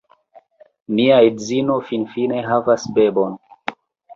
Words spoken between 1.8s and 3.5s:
finfine havas bebon!